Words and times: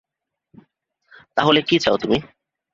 তাহলে 1.37 1.59
কী 1.61 1.75
চাও 1.79 1.95
তুমি? 1.97 2.17